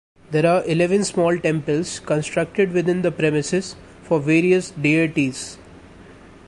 [0.31, 5.59] There are eleven small temples constructed within the premises for various deities.